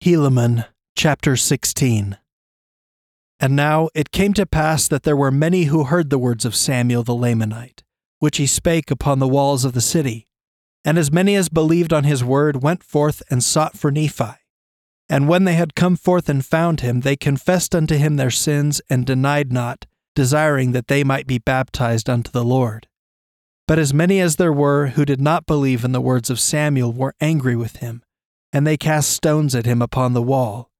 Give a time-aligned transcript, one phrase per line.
[0.00, 0.64] Helaman
[0.96, 2.18] chapter 16
[3.40, 6.54] And now it came to pass that there were many who heard the words of
[6.54, 7.82] Samuel the Lamanite,
[8.20, 10.28] which he spake upon the walls of the city.
[10.84, 14.36] And as many as believed on his word went forth and sought for Nephi.
[15.08, 18.80] And when they had come forth and found him, they confessed unto him their sins
[18.88, 19.84] and denied not,
[20.14, 22.86] desiring that they might be baptized unto the Lord.
[23.66, 26.92] But as many as there were who did not believe in the words of Samuel
[26.92, 28.04] were angry with him
[28.52, 30.70] and they cast stones at him upon the wall.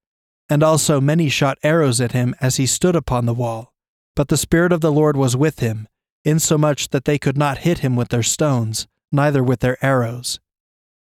[0.49, 3.75] And also many shot arrows at him as he stood upon the wall.
[4.17, 5.87] But the Spirit of the Lord was with him,
[6.25, 10.41] insomuch that they could not hit him with their stones, neither with their arrows.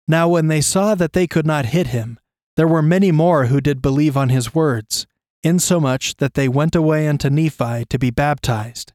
[0.07, 2.19] Now when they saw that they could not hit him,
[2.57, 5.07] there were many more who did believe on his words,
[5.43, 8.93] insomuch that they went away unto Nephi to be baptized.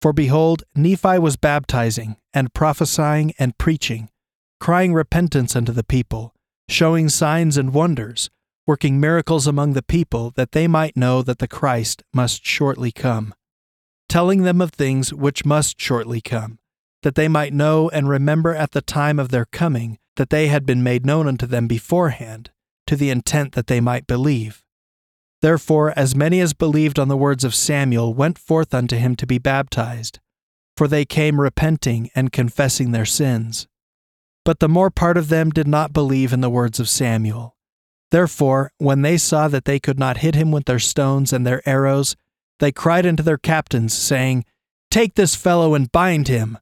[0.00, 4.10] For behold, Nephi was baptizing, and prophesying, and preaching,
[4.60, 6.35] crying repentance unto the people
[6.68, 8.30] showing signs and wonders,
[8.66, 13.34] working miracles among the people, that they might know that the Christ must shortly come,
[14.08, 16.58] telling them of things which must shortly come,
[17.02, 20.66] that they might know and remember at the time of their coming that they had
[20.66, 22.50] been made known unto them beforehand,
[22.86, 24.64] to the intent that they might believe.
[25.42, 29.26] Therefore, as many as believed on the words of Samuel went forth unto him to
[29.26, 30.18] be baptized,
[30.76, 33.68] for they came repenting and confessing their sins.
[34.46, 37.56] But the more part of them did not believe in the words of Samuel.
[38.12, 41.68] Therefore, when they saw that they could not hit him with their stones and their
[41.68, 42.14] arrows,
[42.60, 44.44] they cried unto their captains, saying,
[44.88, 46.58] Take this fellow and bind him,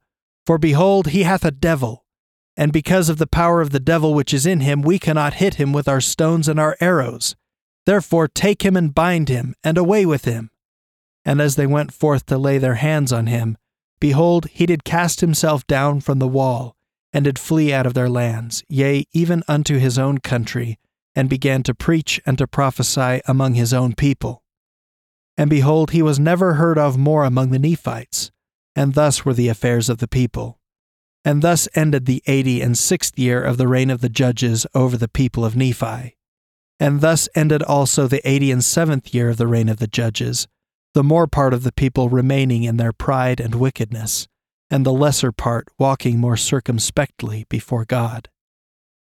[0.46, 2.06] for behold, he hath a devil.
[2.56, 5.56] And because of the power of the devil which is in him, we cannot hit
[5.56, 7.36] him with our stones and our arrows.
[7.84, 10.50] Therefore, take him and bind him, and away with him.
[11.22, 13.58] And as they went forth to lay their hands on him,
[14.00, 16.78] behold, he did cast himself down from the wall
[17.14, 20.78] and did flee out of their lands, yea, even unto his own country,
[21.14, 24.42] and began to preach and to prophesy among his own people.
[25.38, 28.32] And behold, he was never heard of more among the Nephites,
[28.74, 30.58] and thus were the affairs of the people.
[31.24, 34.96] And thus ended the eighty and sixth year of the reign of the judges over
[34.96, 36.16] the people of Nephi.
[36.80, 40.48] And thus ended also the eighty and seventh year of the reign of the judges,
[40.94, 44.26] the more part of the people remaining in their pride and wickedness
[44.70, 48.28] and the lesser part walking more circumspectly before God.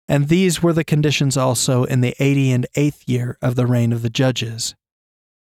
[0.09, 3.93] And these were the conditions also in the eighty and eighth year of the reign
[3.93, 4.75] of the judges.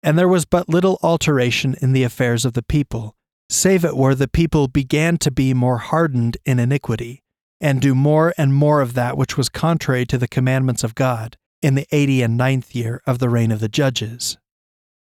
[0.03, 3.15] And there was but little alteration in the affairs of the people,
[3.49, 7.23] save it were the people began to be more hardened in iniquity,
[7.61, 11.37] and do more and more of that which was contrary to the commandments of God,
[11.63, 14.37] in the eighty and ninth year of the reign of the judges.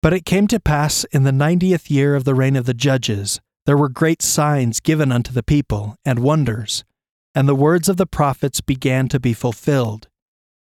[0.01, 3.39] But it came to pass in the ninetieth year of the reign of the judges
[3.65, 6.83] there were great signs given unto the people, and wonders,
[7.33, 10.07] and the words of the prophets began to be fulfilled.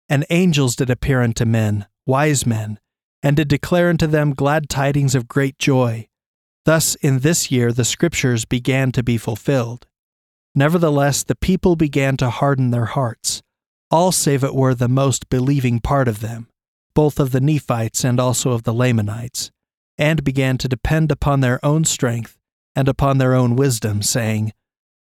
[0.07, 2.79] And angels did appear unto men, wise men,
[3.21, 6.07] and did declare unto them glad tidings of great joy.
[6.65, 9.85] Thus in this year the scriptures began to be fulfilled.
[10.55, 13.41] Nevertheless, the people began to harden their hearts,
[13.89, 16.47] all save it were the most believing part of them,
[16.95, 19.51] both of the Nephites and also of the Lamanites,
[19.97, 22.37] and began to depend upon their own strength
[22.75, 24.53] and upon their own wisdom, saying,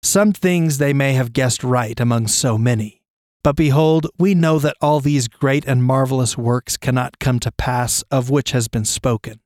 [0.02, 3.00] Some things they may have guessed right among so many.
[3.44, 8.04] But behold, we know that all these great and marvelous works cannot come to pass
[8.12, 9.40] of which has been spoken.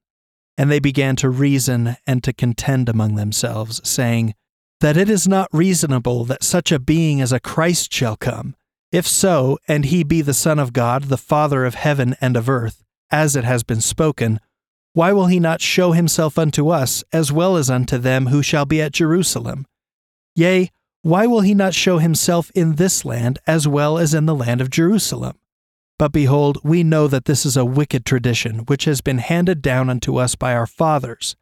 [0.57, 4.33] And they began to reason and to contend among themselves, saying,
[4.81, 8.55] That it is not reasonable that such a being as a Christ shall come.
[8.91, 12.49] If so, and he be the Son of God, the Father of heaven and of
[12.49, 14.39] earth, as it has been spoken,
[14.93, 18.65] why will he not show himself unto us as well as unto them who shall
[18.65, 19.65] be at Jerusalem?
[20.35, 20.69] Yea,
[21.01, 24.61] why will he not show himself in this land as well as in the land
[24.61, 25.37] of Jerusalem?
[25.99, 29.89] But behold, we know that this is a wicked tradition which has been handed down
[29.89, 31.35] unto us by our fathers,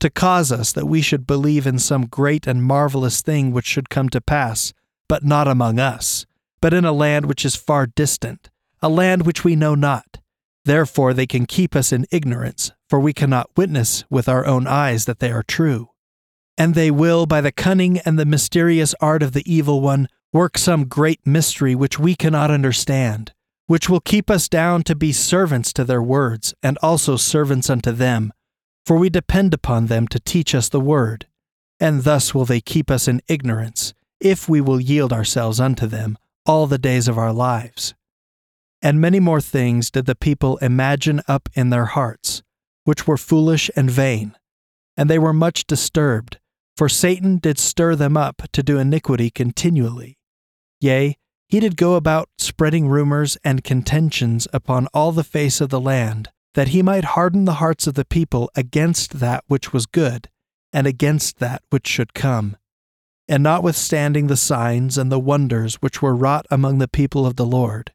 [0.00, 3.90] to cause us that we should believe in some great and marvelous thing which should
[3.90, 4.72] come to pass,
[5.08, 6.26] but not among us,
[6.60, 10.18] but in a land which is far distant, a land which we know not.
[10.64, 15.04] Therefore they can keep us in ignorance, for we cannot witness with our own eyes
[15.04, 15.90] that they are true.
[16.56, 20.58] And they will, by the cunning and the mysterious art of the evil one, work
[20.58, 23.32] some great mystery which we cannot understand,
[23.66, 27.92] which will keep us down to be servants to their words, and also servants unto
[27.92, 28.32] them,
[28.84, 31.26] for we depend upon them to teach us the word.
[31.78, 36.18] And thus will they keep us in ignorance, if we will yield ourselves unto them
[36.44, 37.94] all the days of our lives.
[38.80, 42.42] And many more things did the people imagine up in their hearts,
[42.88, 44.34] which were foolish and vain.
[44.96, 46.38] And they were much disturbed,
[46.74, 50.16] for Satan did stir them up to do iniquity continually.
[50.80, 51.18] Yea,
[51.50, 56.30] he did go about spreading rumors and contentions upon all the face of the land,
[56.54, 60.30] that he might harden the hearts of the people against that which was good,
[60.72, 62.56] and against that which should come.
[63.28, 67.44] And notwithstanding the signs and the wonders which were wrought among the people of the
[67.44, 67.92] Lord,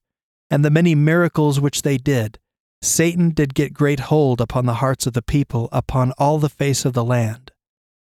[0.52, 2.38] and the many miracles which they did,
[2.84, 6.84] Satan did get great hold upon the hearts of the people upon all the face
[6.84, 7.52] of the land.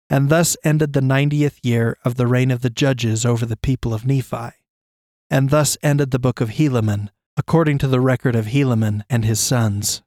[0.10, 3.94] And thus ended the ninetieth year of the reign of the judges over the people
[3.94, 4.50] of Nephi.
[5.30, 9.40] And thus ended the book of Helaman, according to the record of Helaman and his
[9.40, 10.02] sons.